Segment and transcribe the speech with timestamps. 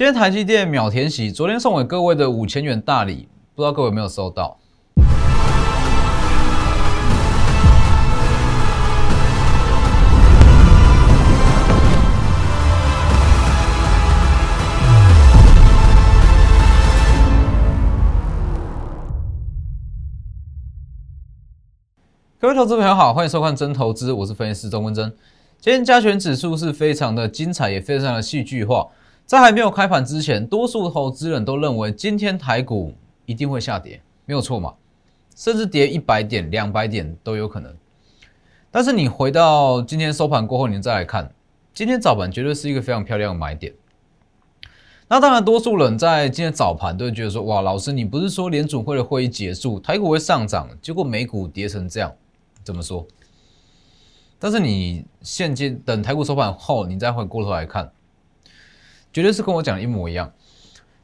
[0.00, 4.58] 今天台积电秒填息，昨天送给各位的五千元大礼，不知道各位有没有收到？
[22.38, 25.12] 各位投资朋友好，欢迎收看真投资，我是分析师钟文真。
[25.60, 28.86] 今天加权指数是非常的精彩，也非常的戏剧化。
[29.30, 32.92] 在还没有开盘之前，多数投资人都认为今天台股
[33.26, 34.74] 一定会下跌，没有错嘛？
[35.36, 37.72] 甚至跌一百点、两百点都有可能。
[38.72, 41.32] 但是你回到今天收盘过后，你再来看，
[41.72, 43.72] 今天早盘绝对是一个非常漂亮的买点。
[45.06, 52.12] 那当然，多数人在今天早盘都会觉得说：“哇，老师，你不是说联储会的会议结束，台股会上涨，结果美股跌成这样？”
[52.64, 53.06] 怎么说？
[54.40, 57.92] 但是你现阶等台股收盘后，你再回过头来看，
[59.12, 60.32] 绝对是跟我讲的一模一样。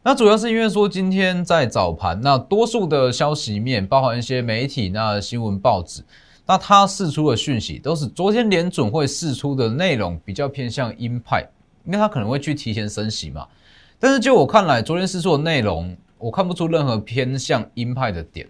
[0.03, 6.05] 那主要是因为说今天在早盘，那多数的消息面，包含一些媒体、那新闻报纸，
[6.47, 11.45] 那它释出的讯息，都是昨天联准会释出的内容比较偏向鹰派，
[11.85, 13.47] 因为它可能会去提前升息嘛。
[13.99, 18.47] 但是就我看来，昨天释出的内容，我看不出任何偏向鹰派的点。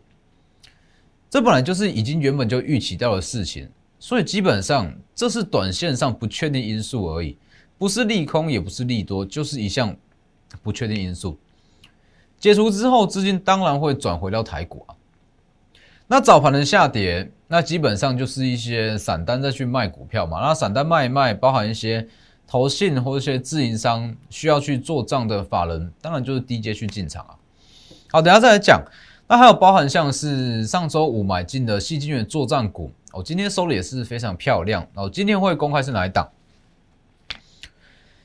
[1.31, 3.67] 这本来就是已经原本就预期到的事情，
[3.99, 7.39] 所以基本上这是短线上不确定因素而已，
[7.79, 9.95] 不是利空也不是利多，就是一项
[10.63, 11.39] 不确定因素。
[12.39, 14.95] 解除之后，资金当然会转回到台股啊。
[16.07, 20.41] 那早盘的下跌，那基本上就是一些散单再去卖股票嘛。
[20.41, 22.07] 那散单卖一卖，包含一些
[22.47, 27.35] 投信或一些自营商需要去做账的法人，当然就是低阶去进场啊。
[28.13, 28.81] 好，等下再来讲。
[29.29, 35.11] 那还有包含像是上周五买进的细金元作战股，哦，今天收的也是非常漂亮哦。
[35.11, 36.31] 今天会公开是哪一档？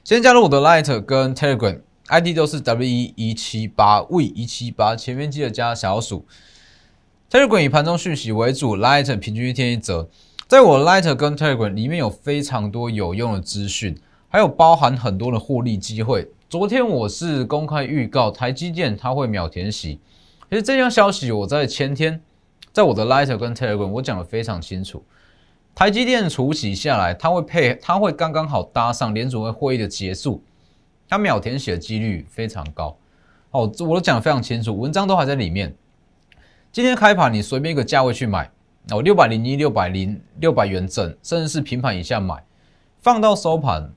[0.03, 6.25] 先加入我的 Light 跟 Telegram，ID 都是 W 一一七八 V 一七八，前面记得加小鼠。
[7.29, 10.09] Telegram 以盘中讯息为主，Light 平均一天一折。
[10.47, 13.95] 在我 Light 跟 Telegram 里面有非常多有用的资讯，
[14.27, 16.27] 还有包含很多的获利机会。
[16.49, 19.99] 昨天我是公开预告台积电它会秒填息。
[20.49, 22.19] 其实这项消息，我在前天
[22.73, 25.05] 在我的 Light 跟 Telegram 我讲的非常清楚。
[25.73, 30.43] 台积电除息下来，它会配，它会刚刚好搭上联储会会议的结束，
[31.07, 32.97] 它秒填写的几率非常高。
[33.51, 35.75] 哦，我都讲的非常清楚，文章都还在里面。
[36.71, 38.49] 今天开盘，你随便一个价位去买，
[38.91, 42.43] 哦，六百零一、六百零六百元整，甚至是平盘以下买，
[43.01, 43.91] 放到收盘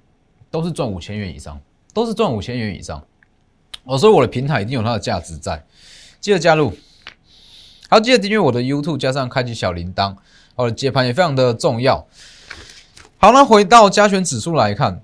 [0.50, 1.60] 都是赚五千元以上，
[1.92, 3.04] 都是赚五千元以上。
[3.84, 5.64] 哦，所以我的平台一定有它的价值在。
[6.20, 6.72] 记得加入，
[7.88, 10.16] 好，记得订阅我的 YouTube，加上开启小铃铛，
[10.54, 12.06] 好的接盘也非常的重要。
[13.18, 15.00] 好，那回到加权指数来看，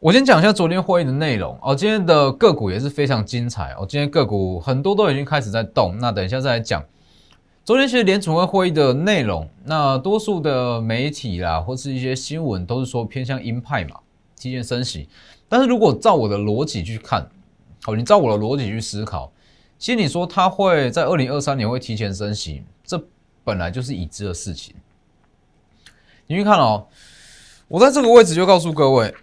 [0.00, 1.74] 我先讲一下昨天会议的内容哦。
[1.74, 3.86] 今天的个股也是非常精彩哦。
[3.88, 6.84] 今天个股很多都已经开始在动，那等一下再来讲。
[7.64, 14.00] 昨天其实联储会会议的内容，那多数的媒体啦，或是一些新闻都是说偏向鹰派嘛，
[14.36, 15.08] 提前升息。
[15.48, 17.30] 但是如果照我的逻辑去看，
[17.84, 19.30] 好，你照我的逻辑去思考。
[19.78, 23.00] 其实你说它会在二零二三年会提前升息，这
[23.44, 24.74] 本来就是已知的事情。
[26.32, 26.86] 你去看哦，
[27.68, 29.14] 我在这个位置就告诉各位，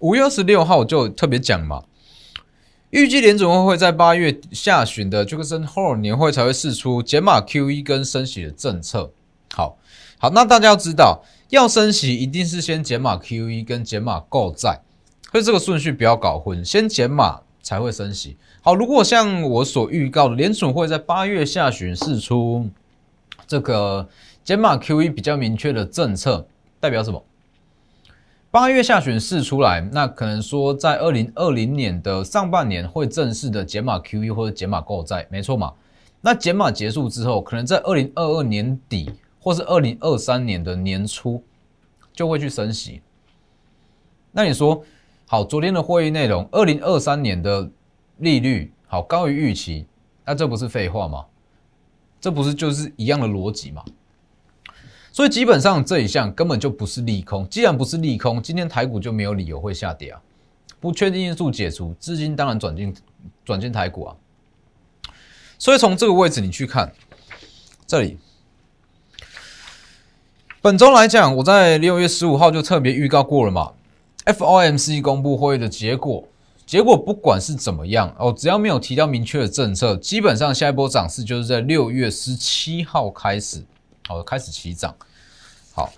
[0.00, 1.82] 五月二十六号我就特别讲嘛，
[2.90, 9.10] 预计联准会会在八月下旬的这个升后年会才会试出减码 QE 跟升息的政策。
[9.54, 9.78] 好，
[10.18, 14.82] 好，那大家要知道，要升息一定是先减码 QE 跟减码购债，
[15.32, 18.36] 所以这个顺序不要搞混，先减码才会升息。
[18.60, 22.68] 好，如果像我所预告的，联储会在八月下旬试出
[23.46, 24.08] 这个
[24.44, 26.46] 减码 QE 比较明确的政策，
[26.78, 27.24] 代表什么？
[28.50, 35.72] 八月下旬试出来，那可能说在二零二零年的上半年会正式的减码 QE 或者减码购债，没错嘛？
[36.20, 39.10] 那减码结束之后，可能在二零二二年底
[39.40, 41.42] 或是二零二三年的年初
[42.12, 43.00] 就会去升息。
[44.30, 44.84] 那你说，
[45.26, 47.70] 好，昨天的会议内容，二零二三年的。
[48.18, 49.86] 利率好高于预期，
[50.24, 51.24] 那这不是废话吗？
[52.20, 53.84] 这不是就是一样的逻辑吗？
[55.14, 57.48] 所以基本上这一项根本就不是利空。
[57.48, 60.20] 既然不是利空，今天台股就没有理由会下跌啊！
[60.80, 62.92] 不确定因素解除，资金当然转进
[63.44, 64.16] 转进台股啊。
[65.56, 66.92] 所以从这个位置你去看，
[67.86, 68.18] 这里
[70.60, 73.72] 本周来讲，我在六月十五号就特别预告过了嘛
[74.24, 76.26] ，FOMC 公布会议的结果。
[76.66, 83.62] 结果不管是怎么样哦，只要没有提到明确的政策，基本上下一波涨势就是在六月十七号开始，
[84.06, 84.94] 好开始起涨。
[85.72, 85.92] 好，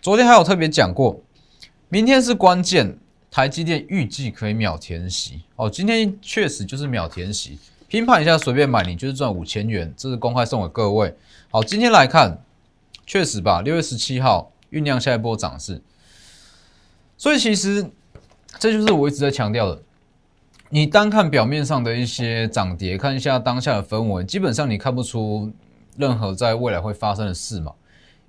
[0.00, 1.20] 昨天还有特别讲过，
[1.88, 2.96] 明天是关键，
[3.30, 7.58] 台积电预计可以秒填息哦，今天确实就是秒填息，
[7.88, 11.14] 拼盘一下随便买，你就是赚五千元，这是公开送给各位。
[11.50, 12.42] 好，今天来看，
[13.06, 15.82] 确实吧，六月十七号酝酿下一波涨势，
[17.18, 17.90] 所以其实
[18.58, 19.82] 这就是我一直在强调的。
[20.70, 25.52] 你单看表面上的一些涨跌，看一下当下的氛围，基本上你看不出
[25.96, 27.72] 任何在未来会发生的事嘛？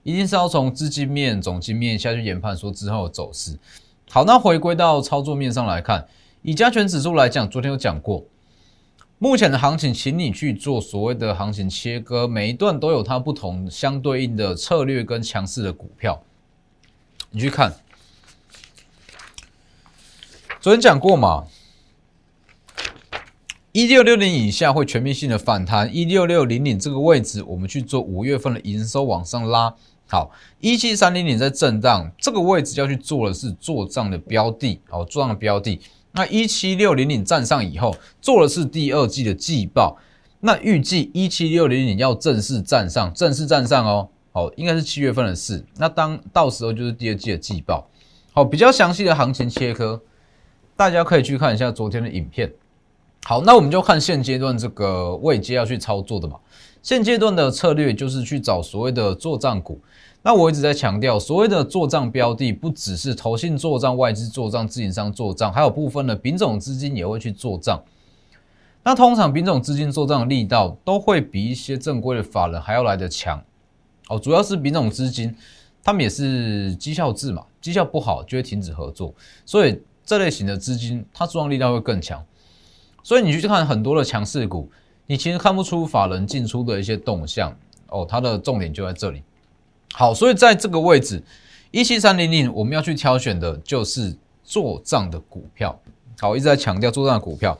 [0.04, 3.58] 一定是要从资金面、总金面下去研判说之后的走势。
[4.10, 6.06] 好，那回归到操作面上来看，
[6.42, 8.26] 以加权指数来讲，昨天有讲过，
[9.18, 16.22] 目前的行情，请你去做所谓的行情切割，每一段都有它不同相对应的策略跟强势的股票，
[17.32, 17.74] 你去看，
[20.60, 21.46] 昨天讲过嘛？
[23.74, 29.74] 一六六零以下会全面性的反弹，一六六零零这个位置，我们去做五月份的营收往上拉。
[30.08, 30.30] 好，
[30.60, 35.82] 一七三零零在震荡，这个位置要去做的是做账的标的，好，做账的标的。
[36.12, 39.98] 那一七六零零站上以后，做的是第二季的季报。
[40.42, 45.66] 那预计一七六零零要正式站上，正式站上哦，好，应该是七月份的事。
[45.78, 47.90] 那当到时候就是第二季的季报。
[48.34, 50.00] 好，比较详细的行情切割，
[50.78, 52.54] 大家可以去看一下昨天的影片。
[53.26, 56.38] 好，那我们就看现阶段这个位阶要去操作的嘛。
[56.82, 59.80] 现阶段的策略就是去找所谓的做账股。
[60.22, 67.82] 那我一直在强调，所谓的做账标的，不只是投信做账、外资做账、自营商做账，还有部分的丙种资金也会去做账。
[68.84, 73.42] 那通常丙种资金做账的力道都会比一些正规的法人还要来得强。
[74.10, 75.34] 哦，主要是丙种资金，
[75.82, 79.14] 他们也是绩效制嘛，绩效不好就会停止合作，
[79.46, 82.22] 所以这类型的资金它做账力道会更强。
[83.04, 84.72] 所以你去看很多的强势股，
[85.06, 87.54] 你其实看不出法人进出的一些动向
[87.90, 89.22] 哦，它的重点就在这里。
[89.94, 91.22] 好，所以在这个位置
[91.70, 95.78] 一七三零零，我们要去挑选的就是做账的股票。
[96.20, 97.60] 好，一直在强调做账的股票。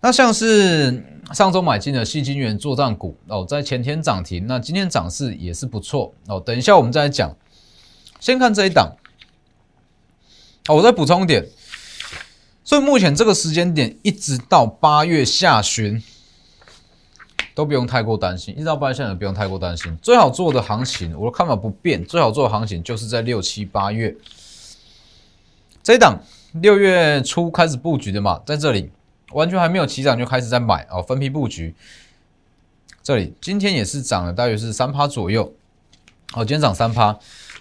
[0.00, 1.02] 那像是
[1.32, 6.38] 上周买进的细金元做账股哦，在前天涨停，那今天涨势也是不错哦。
[6.38, 7.34] 等一下我们再来讲，
[8.20, 8.92] 先看这一档。
[10.66, 11.44] 好，我再补充一点。
[12.64, 16.00] 所以目前这个时间点，一直到八月下旬，
[17.56, 18.54] 都不用太过担心。
[18.54, 19.96] 一直到八月下旬，不用太过担心。
[20.00, 22.04] 最好做的行情，我的看法不变。
[22.04, 24.14] 最好做的行情就是在六七八月
[25.82, 26.22] 这一档，
[26.52, 28.92] 六月初开始布局的嘛，在这里
[29.32, 31.74] 完全还没有起涨就开始在买哦，分批布局。
[33.02, 35.52] 这里今天也是涨了，大约是三趴左右。
[36.34, 37.18] 哦，今天涨三趴，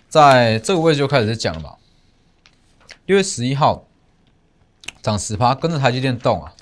[0.07, 1.73] 在这个位置就开始在讲了嘛。
[3.07, 3.87] 六月十一号。
[5.01, 6.53] 涨十趴，跟着台积电动啊！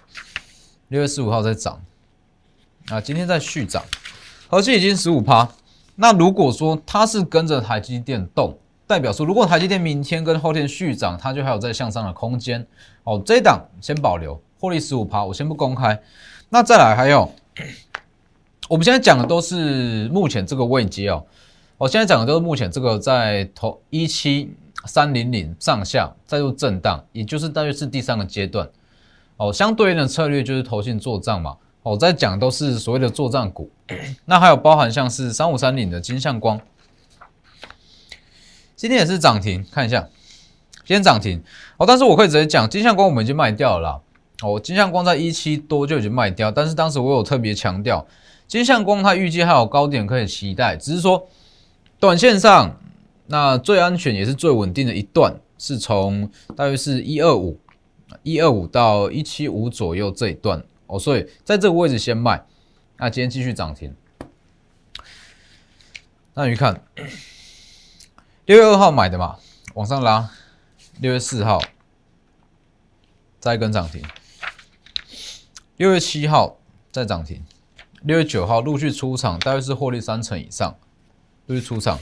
[0.87, 1.81] 六月十五号在涨，
[2.87, 3.83] 啊，今天在续涨，
[4.47, 5.49] 合计已经十五趴。
[5.95, 8.57] 那如果说它是跟着台积电动，
[8.87, 12.65] 代表说如果台积电明天跟后天续涨，它就还有在向上的空间。
[13.03, 16.01] 哦，这一档先保留，获利十五趴，我先不公开。
[16.47, 17.29] 那再来还有，
[18.69, 21.25] 我们现在讲的都是目前这个位阶哦。
[21.77, 24.55] 我现在讲的都是目前这个在头一期。
[24.85, 28.69] 三零零上下再度震荡，也就是大约是第三个阶段
[29.37, 29.51] 哦。
[29.51, 31.57] 相对应的策略就是投信做账嘛。
[31.83, 33.71] 哦，在讲都是所谓的做账股，
[34.25, 36.59] 那还有包含像是三五三零的金相光，
[38.75, 40.01] 今天也是涨停，看一下，
[40.85, 41.41] 今天涨停
[41.77, 41.85] 哦。
[41.87, 44.01] 但是我可以直接讲，金相光我们已经卖掉了。
[44.41, 48.05] 哦，金相光在一期多就已经卖掉，但是当时我有特别强调，
[48.45, 51.27] 金相光它预计还有高点可以期待，只是说
[51.97, 52.77] 短线上。
[53.31, 57.59] 那最安全也是最稳定的一段，是从大约是一二五，
[58.23, 62.43] 一二五到一七五左右这一段哦，所以在这个位置先卖。
[62.97, 63.95] 那今天继续涨停。
[66.33, 66.83] 那你看，
[68.45, 69.37] 六月二号买的嘛，
[69.75, 70.31] 往上拉，
[70.99, 71.61] 六月四号
[73.39, 74.01] 再一根涨停，
[75.77, 76.57] 六月七号
[76.91, 77.43] 再涨停，
[78.01, 80.75] 六月九号陆续出场，大约是获利三成以上，
[81.45, 81.99] 陆续出场。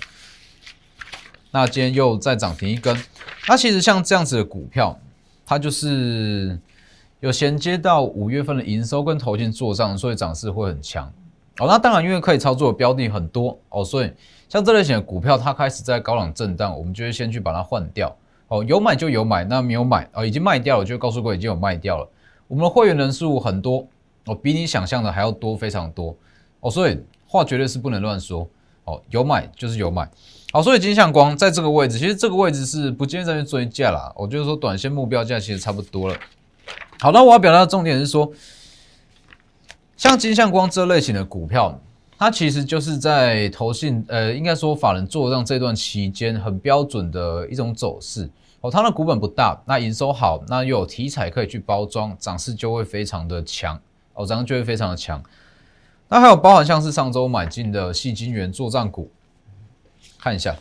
[1.51, 2.95] 那今天又再涨停一根，
[3.47, 4.97] 那其实像这样子的股票，
[5.45, 6.59] 它就是
[7.19, 11.11] 有衔接到五月份的营收跟投进做账，所以涨势会很强。
[11.59, 14.11] 哦，那当然因为可以操作的标的很多哦，所以
[14.47, 18.15] 像这类型的股票，它开始在高档震荡，我们就会先去把它换掉。
[18.49, 22.07] 哦，有买就有买，那没有买哦，已经卖掉了，就告诉各位已经有卖掉了。
[22.47, 23.87] 我们的会员人数很多
[24.25, 26.15] 哦，比你想象的还要多，非常多
[26.59, 28.47] 哦，所以话绝对是不能乱说
[28.83, 30.07] 哦，有买就是有买。
[30.53, 34.11] 好，所以金相光在这个位置，其实这个位置是不建议再去追价啦。
[34.15, 36.15] 我就是说，短线目标价其实差不多了。
[36.99, 38.31] 好，那我要表达的重点是说，
[39.97, 41.79] 像金相光这类型的股票，
[42.17, 48.29] 它其实就是在投信，呃，应该说法人做账这段期间很标准的一种走势。
[48.61, 53.79] 哦，它的股本不大，那营收好，那又有题材可以去包装，涨势就会非常的强，
[54.13, 55.21] 哦，涨势就会非常的强。
[56.07, 59.11] 那还有包含像是上周买进的细金元作战股，
[60.19, 60.55] 看一下，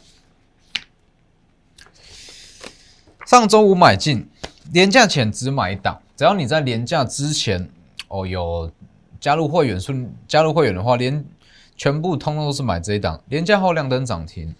[3.26, 4.28] 上周五买进，
[4.72, 7.68] 廉价前只买一档，只要你在廉价之前
[8.08, 8.70] 哦有
[9.18, 11.24] 加入会员，顺加入会员的话，连
[11.76, 14.54] 全部通通都是买这一档，廉价后亮灯涨停，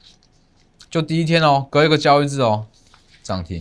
[0.91, 2.67] 就第一天哦，隔一个交易日哦。
[3.23, 3.61] 涨停，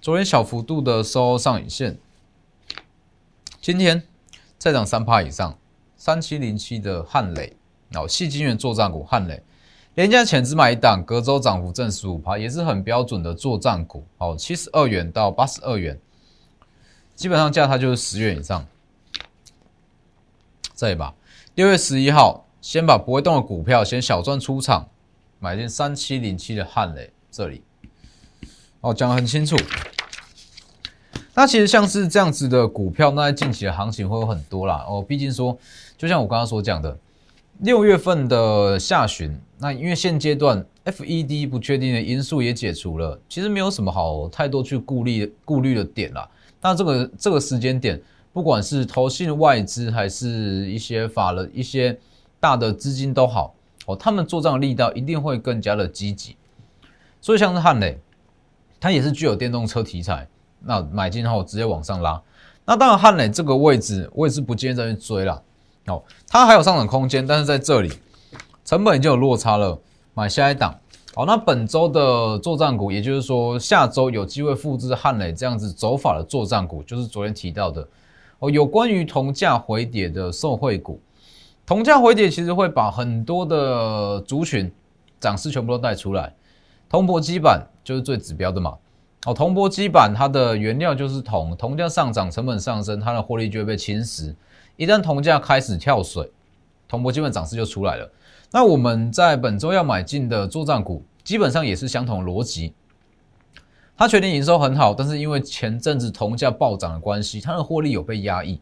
[0.00, 1.98] 昨天小幅度的收上影线，
[3.60, 4.04] 今天
[4.56, 5.58] 再涨三趴以上，
[5.98, 7.54] 三七零七的汉磊，
[7.92, 9.42] 哦，细金元作战股汉磊，
[9.94, 16.00] 廉价前只买一档，隔周涨幅正十五趴，也是很标准的作战股，哦，七十二元到八十二元，
[17.14, 18.66] 基本上价它就是十元以上。
[20.74, 21.14] 这一把，
[21.54, 24.88] 六月十一号，先把不会动的股票先小赚出场，
[25.38, 27.62] 买进三七零七的汉雷，这里。
[28.80, 29.54] 哦，讲的很清楚。
[31.34, 34.84] 那其实像是这样子的股票，那在近期的行情会有很多啦。
[34.88, 35.56] 哦，毕竟说，
[35.98, 36.98] 就像我刚刚所讲的，
[37.58, 46.28] 六月份的下旬，那因为现阶段 FED 不确定的因素也解除了，其实没有什么好太多去顾虑顾虑的点啦。
[46.60, 48.00] 那这个这个时间点，
[48.32, 51.98] 不管是投信外资还是一些法人、一些
[52.40, 53.54] 大的资金都好，
[53.86, 56.36] 哦，他们做账的力道一定会更加的积极。
[57.20, 57.98] 所以像是汉磊。
[58.80, 60.26] 它也是具有电动车题材，
[60.58, 62.20] 那买进后直接往上拉。
[62.64, 65.40] 那当然汉磊这个位置，我也是不建议再去追了。
[65.86, 67.92] 哦，它还有上涨空间，但是在这里
[68.64, 69.78] 成本已经有落差了，
[70.14, 70.78] 买下一档。
[71.14, 77.86] 好，那本周的作战股，也就是说下周有机会复制汉磊这样子走法的作战股，就是昨天提到的
[78.38, 81.00] 哦，有关于铜价回跌的受惠股。
[81.66, 84.72] 铜价回跌其实会把很多的族群
[85.20, 86.34] 涨势全部都带出来。
[86.88, 88.74] 铜箔基板就是最指标的嘛，
[89.26, 94.34] 哦，铜箔基板它的原料就是铜，铜价上涨，成本上升，它的获利就会被侵蚀。
[94.82, 96.28] 一旦铜价开始跳水，
[96.88, 98.12] 铜箔基本涨势就出来了。
[98.50, 102.74] 那我们在本周要买进的作战股，基本上也是相同逻辑。
[103.96, 108.60] 它全年营收很好，但是因为前阵子铜价暴涨的关系，它的获利有被压抑。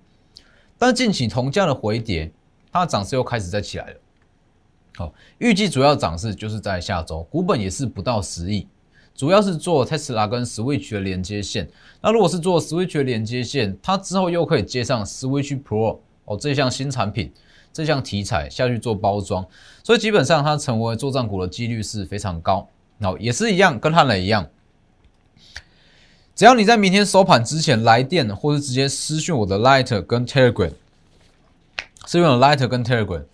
[0.76, 2.30] 但近期铜价的回跌，
[2.70, 3.96] 它的涨势又开始在起来了。
[4.96, 8.68] 好，预计主要涨势就是在下周，股本也是不到十亿，
[9.14, 11.66] 主要是做 Tesla 跟 Switch 的连接线。
[12.02, 17.32] 那如果是做 Switch 的连接线，它之后又可以接上 Switch Pro 哦这项新产品，
[17.72, 19.44] 这项题材下去做包装，
[19.82, 22.68] 所以基本上它成为做账股的几率是非常高。
[22.98, 24.48] 那也是一样，跟汉磊一样，
[26.36, 30.70] 只要你在明天收盘之前来电，或是直接私讯我的 Light 跟 Telegram，
[32.06, 33.24] 私讯我的 Light 跟 Telegram。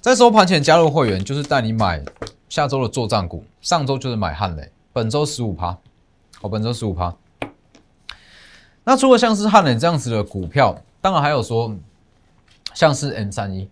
[0.00, 2.02] 在收盘前加入会员，就是带你买
[2.48, 3.44] 下周的作战股。
[3.60, 5.76] 上周就是买汉雷，本周十五趴，
[6.40, 7.14] 哦，本周十五趴。
[8.84, 11.76] 那除了像是汉雷这样子的股票，当然还有说
[12.74, 13.68] 像是 M 三一，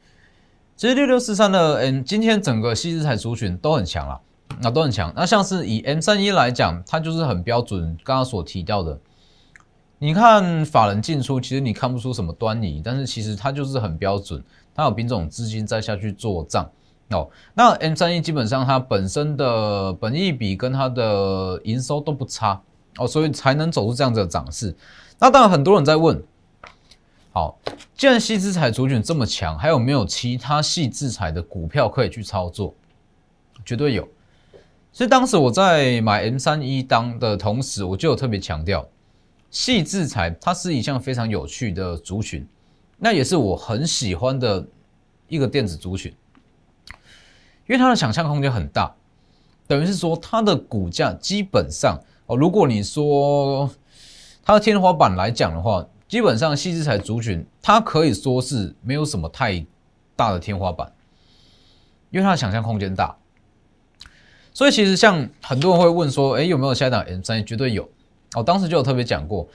[0.77, 4.21] 其实六六四三的 M 今天整个细资材族群都很强啊，
[4.61, 5.13] 那都很强。
[5.17, 8.99] 那像是以 M 三一来讲，它就是很标准，刚刚所提到的，
[9.99, 14.43] 你看法人进出，其实你看不出什么端倪，但是其实它就是很标准。
[14.73, 16.71] 它有品种资金再下去做账
[17.11, 22.63] 哦，那 M 三一基本上它本身的本益比跟它的营收都不差
[22.97, 24.75] 哦，所以才能走出这样子的涨势。
[25.19, 26.23] 那当然很多人在问，
[27.33, 27.57] 好，
[27.97, 32.75] 既然细资产族群这么强，还有没有其他细资产的股票可以去操作？
[33.65, 34.09] 绝对有。
[34.93, 38.85] 所以当时我在买 M 三一当的同时，我就有特别强调，
[39.49, 42.45] 细资产它是一项非常有趣的族群。
[42.99, 44.67] 那也是我很喜欢的
[45.29, 46.13] 一个电子族群，
[46.89, 48.93] 因为它的想象空间很大，
[49.69, 51.97] 等于是说它的股价基本上
[52.27, 53.71] 哦，如果你说
[54.43, 59.65] 它的天花板来讲的话，基本上细资材族群它可以说是没有什么太
[60.17, 60.93] 大的天花板，
[62.11, 63.17] 因为它的想象空间大，
[64.53, 67.47] 所以其实像很多人会问说，哎，有没有下一档 M 三？
[67.47, 67.89] 绝对有
[68.35, 69.49] 哦，当时就有特别讲过，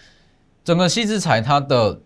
[0.64, 2.00] 整个细资材它的。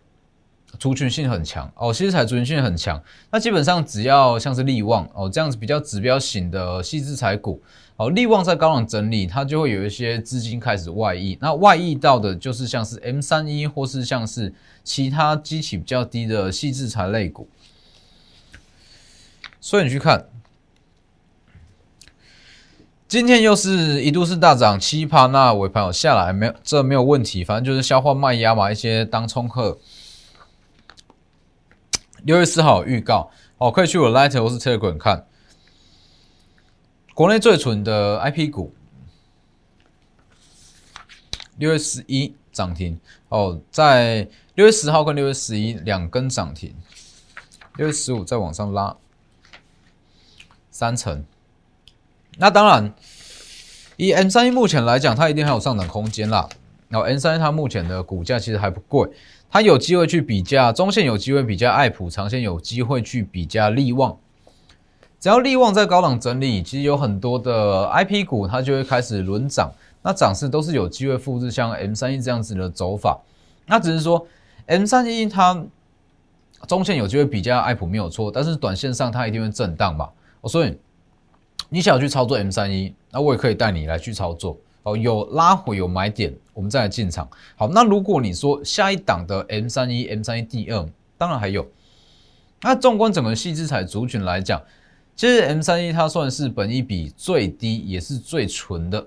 [0.78, 3.02] 族群性很强哦，细资材族群性很强。
[3.32, 7.60] 那基本上只要像是利旺哦这样子比较指标型的细资材股
[8.00, 11.38] 好，利旺在高档整理，它就会有一些资金开始外溢。
[11.42, 14.54] 那外溢到的就是像是 M 三一或是像是
[14.86, 17.50] 其他基期比较低的细资材类股。
[19.60, 20.30] 所以你去看，
[23.06, 26.56] 今天又是一度是大涨七趴，那尾盘有下来没有？
[26.64, 29.78] 这没有问题，反正就是消化卖压嘛，一些当冲客。
[32.24, 35.26] 六月四号预告哦，可以去我 Light 或是 Telegram 看。
[37.20, 38.74] 国内最蠢的 IP 股，
[41.58, 42.98] 六月十一涨停
[43.28, 46.74] 哦，在六月十号跟六月十一两根涨停，
[47.76, 48.96] 六月十五再往上拉
[50.72, 51.26] 三成。
[52.38, 52.96] 那当然，
[53.98, 56.48] 以 M 三一目前来讲，它一定还有上涨空间啦。
[56.88, 59.10] 然后 M 三一它目前的股价其实还不贵，
[59.50, 64.18] 它有机会去比价中线，有机会比价爱普，长线有机会去比价利旺。
[65.20, 69.70] 只要利旺在高档整理，其实有很多的 I P 股，它就会开始轮涨。
[70.02, 73.20] 那涨势都是有机会复制像 M 三一这样子的走法。
[73.66, 74.26] 那只是说
[74.68, 75.62] M 三一它
[76.68, 80.10] 中线有机会比较爱普没有错，但是短线上它一定会震荡嘛。
[80.40, 80.78] 哦，所以
[81.68, 84.58] 你想要去操作 M 三一，那我也可以带你来去操作。
[84.84, 87.28] 哦，有拉回有买点，我们再来进场。
[87.58, 91.68] 好，那如果你说下一档的 M 三一 M 三一第二，当然还有。
[92.62, 94.62] 那纵观整个细资产族群来讲。
[95.20, 99.06] 其实 M 三一它算是本益比最低也是最纯的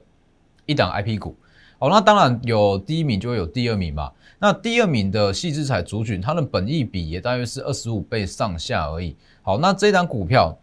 [0.66, 1.34] 一档 I P 股
[1.78, 4.12] 哦，那当然有第一名就会有第二名嘛。
[4.38, 9.16] 那第二名的细资彩族群，它的本益比也大约是二十五倍上下而已。
[9.40, 10.54] 好，那这档股票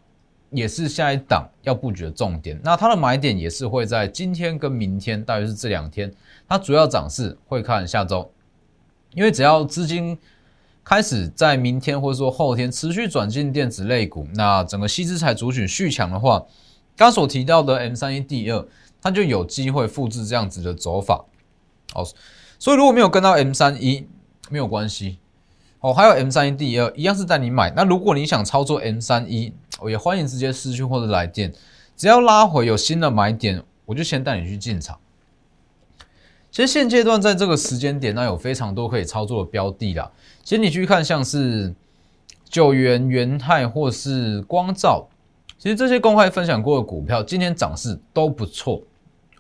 [0.51, 2.61] 也是下一档要布局的重点。
[2.63, 6.13] 那它的买点也是会在今天跟明天，大约是这两天。
[6.47, 8.31] 它主要涨势会看下周，
[9.15, 10.15] 因为只要资金。
[10.89, 16.43] 开始在明天或者说后天持续转进电子类股，那整个西资材族群续强的话，
[16.97, 18.67] 刚所提到的 M 三一 D 二，
[18.99, 21.25] 它就有机会复制这样子的走法。
[21.93, 22.03] 好，
[22.57, 24.07] 所以如果没有跟到 M 三一，
[24.49, 25.19] 没有关系。
[25.79, 27.71] 哦，还有 M 三一 D 二，一样是带你买。
[27.75, 31.53] 那如果你想操作 M 三一，我也欢迎直接私讯或者来电，
[31.95, 34.97] 只要拉回有新的买点，我就先带你去进场。
[36.51, 40.11] 其实现阶段在这个时间点，那有非常多可以操作的标的啦。
[40.43, 41.73] 其实你去看，像是
[42.43, 45.07] 九元、元泰或是光照，
[45.59, 48.81] 其实这些公开分享过的股票，今天涨势都不错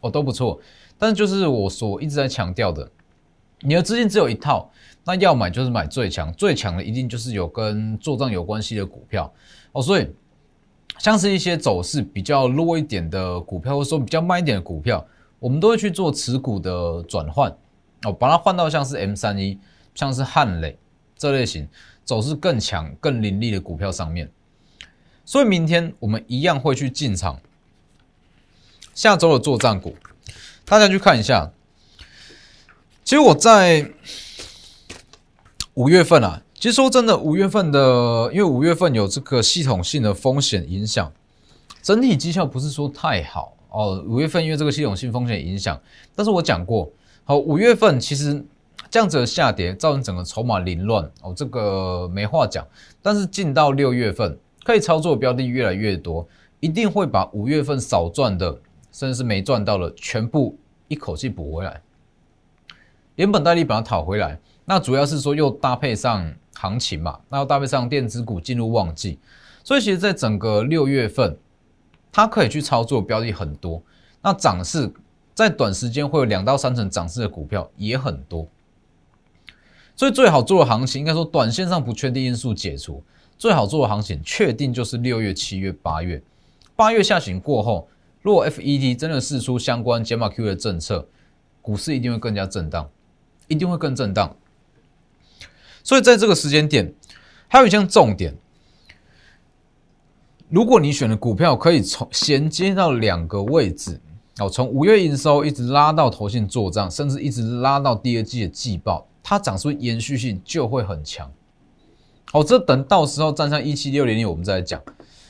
[0.01, 0.59] 哦，都不错。
[0.99, 2.87] 但是就是我所一直在强调的，
[3.61, 4.69] 你的资金只有一套，
[5.03, 9.33] 那要买就是买最强，最强的一定就是有跟做账有关系的股票
[9.71, 9.81] 哦。
[9.81, 10.07] 所以
[10.99, 15.03] 像是一些走势比较弱一点的股票，或者说比较慢一点的股票。
[15.39, 17.49] 我们都会去做持股的转换
[18.03, 19.57] 哦，把它换到像是 M 三一、
[19.95, 20.77] 像是汉磊
[21.17, 21.67] 这类型
[22.03, 24.31] 走势更强、更凌厉的股票上面。
[25.25, 27.39] 所以明天我们一样会去进场
[28.93, 29.95] 下周的作战股，
[30.65, 31.51] 大家去看一下。
[33.03, 33.91] 其实我在
[35.75, 41.11] 五月份啊，其实说真的，五月份的，因为五月份有这个系统性的风险影响，
[41.81, 43.55] 整体绩效不是说太好。
[43.69, 45.79] 哦，五月份因为这个系统性风险影响，
[46.15, 46.91] 但是我讲过，
[47.23, 48.43] 好，五月份其实
[48.89, 52.65] 这样子的下跌造成整个筹码凌乱，哦，这个没话讲。
[53.01, 56.27] 但是进到六月份，可以操作标的越来越多，
[56.59, 58.51] 一定会把五月份少赚的，
[58.91, 61.79] 甚至是没赚到的，全部一口气补回来，
[63.17, 64.39] 连本带利把它讨回来。
[64.65, 69.19] 那主要是说又搭配上行情嘛，那又搭配上电子股进入旺季，
[69.63, 71.37] 所以其实在整个六月份。
[72.11, 73.81] 它可以去操作标的很多，
[74.21, 74.91] 那涨势
[75.33, 78.47] 在短时间会有两到三成涨势的股票也很多，
[79.95, 83.03] 所以最好做的行情，应该说短线上不确定因素解除，
[83.37, 86.21] 最好做的行情确定就是六月、七月、八月。
[86.75, 87.87] 八月下行过后，
[88.21, 91.07] 如果 FED 真的释出相关减码 Q 的政策，
[91.61, 92.89] 股市一定会更加震荡，
[93.47, 94.35] 一定会更震荡。
[95.83, 96.93] 所以在这个时间点，
[97.47, 98.35] 还有一项重点。
[100.49, 104.01] 如果你选的股票可以从衔接到两个位置，
[104.39, 111.31] 哦，从五月营收一直拉到投信做账，甚至一直拉到第二季的季报，它涨出延续性就会很强。
[112.33, 114.81] 哦，这等到时候站上一七六零零，我们再来讲。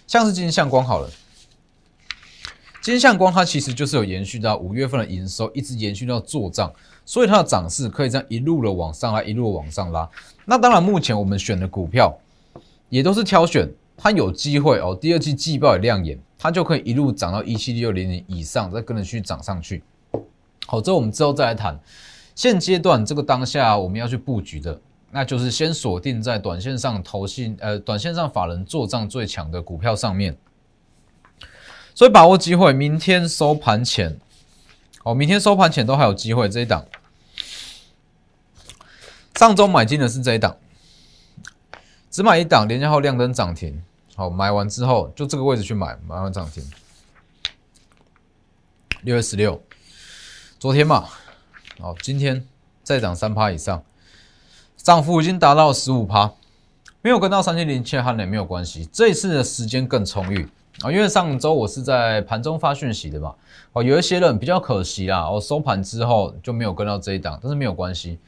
[0.08, 1.10] 像是金相光好了，
[2.82, 6.72] 金相光它其实就是有延续到五月份的营收，一直延续到做账，
[7.06, 10.10] 所以它的涨势可以这样一路的往上拉，一路往上拉。
[10.46, 12.18] 那当然，目前我们选的股票
[12.88, 13.70] 也都是挑选。
[14.02, 19.84] 它有机会哦，第二季季报也亮眼，它就可以一路涨到一七六零零以上，再跟着去涨上去。
[20.66, 21.78] 好，这我们之后再来谈。
[22.34, 24.80] 现阶段这个当下我们要去布局的，
[25.12, 30.38] 那就是先锁定在短线上投信呃，短线上法人做账最强的股票上面。
[31.94, 34.18] 所以把握机会，明天收盘前，
[35.04, 36.48] 哦，明天收盘前都还有机会。
[36.48, 36.86] 这一档，
[39.36, 40.56] 上周买进的是这一档，
[42.10, 43.84] 只买一档，连接后亮灯涨停。
[44.20, 46.62] 好，买完之后就这个位置去买，买完涨停。
[49.04, 49.64] 六月十六，
[50.60, 51.08] 昨天嘛，
[51.80, 52.46] 好，今天
[52.84, 53.82] 再涨三趴以上，
[54.76, 56.34] 涨幅已经达到十五趴。
[57.02, 60.46] 没有跟到三千零七汉雷没有关系，这一次的时间更充裕，
[60.82, 63.34] 啊，因为上周我是在盘中发讯息的嘛，
[63.72, 68.20] 哦，有一些人比较可惜啦，我收盘之后就没有跟到这一档，但是没有关系，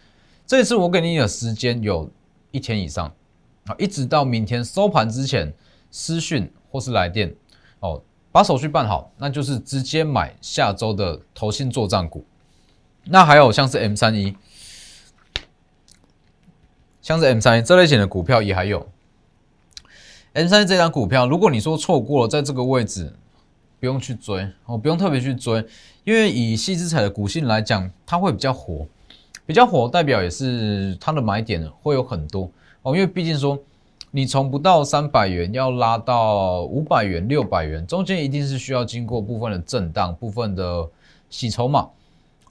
[0.47, 2.09] 这次我给你的时间有
[2.51, 3.11] 一天以上，
[3.65, 5.53] 啊，一直到明天收盘之前
[5.91, 7.35] 私讯或是来电，
[7.81, 8.01] 哦，
[8.31, 12.25] 把手续办好，那就是直接买下周的投信做账股，
[13.03, 14.35] 那还有像是 M 三一，
[17.01, 18.87] 像是 M 三一这类型的股票也还有。
[20.33, 23.13] M 三一这张股票，如果你说错过了，在这个位置
[23.81, 25.65] 不用去追哦，不用特别去追，
[26.05, 28.87] 因为以细资彩的股性来讲，它会比较火，
[29.45, 32.49] 比较火代表也是它的买点会有很多。
[32.83, 33.59] 哦，因为毕竟说
[34.13, 40.85] 你从不到三百元要拉到五百元、六百元，中间一定是需要经过部分的震荡、部分的
[41.29, 41.89] 洗筹码，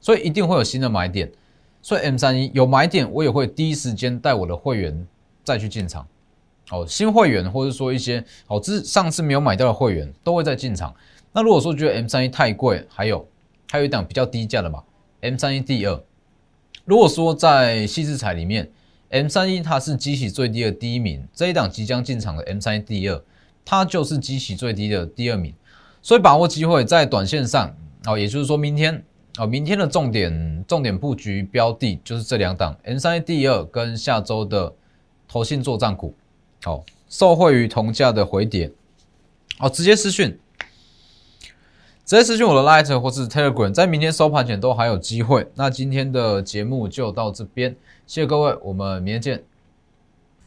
[0.01, 1.31] 所以一定会有新的买点。
[1.83, 5.07] 所以 M 三一有买点，我也会第一时间带我的会员
[5.45, 6.07] 再去进场。
[6.71, 10.95] 哦，新会员或者说一些哦，之上次没有买到的会员都会再进场。
[11.33, 13.27] 那如果说觉得 M 三一太贵，还有
[13.71, 14.83] 还有一档比较低价的嘛
[15.21, 16.03] ，M 三一第二。
[16.87, 18.71] 如果说在细制彩里面
[19.11, 23.23] ，M 三一它是机器最低的第一名，这一档即将进场的 M 三一第二，
[23.65, 25.55] 它就是机器最低的第二名。
[26.03, 29.05] 所以把握机会，在短线上哦，也就是说明天
[29.37, 34.73] 哦，明天的重点重点布局标的就是这两档 M 三一第二跟下周的
[35.29, 36.15] 投信作战股。
[36.63, 38.71] 好，受惠于同价的回跌，
[39.59, 40.39] 好，直接私讯，
[42.11, 45.49] 直接私讯我的 Light 或是 Telegram，在明天收盘前都还有机会。
[45.55, 47.71] 那今天的节目就到这边，
[48.05, 49.45] 谢谢各位，我们明天见。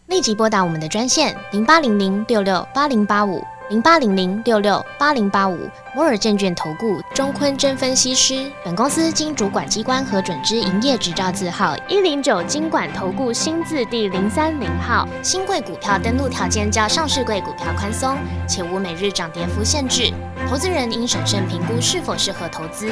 [0.08, 3.42] 立即拨打我们的专线零八零零六六八零八五。
[3.70, 15.08] 零八零零六六八零八五摩尔证券投顾中坤真分析师，本公司经主管机关核准之营业执照字号一零九金管投顾新字第零三零号。
[15.22, 20.12] 新贵股票登录条件较上市贵股票宽松，且无每日涨跌幅限制。
[20.50, 22.92] 投资人应审慎评估是否适合投资。